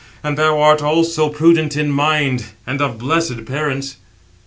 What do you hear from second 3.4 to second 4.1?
parents."